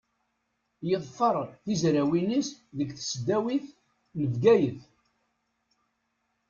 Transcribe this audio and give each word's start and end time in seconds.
Yeḍfer 0.89 1.35
tizrawin-is 1.63 2.49
deg 2.77 2.89
tesdawit 2.93 3.67
n 4.19 4.21
Bgayet. 4.33 4.83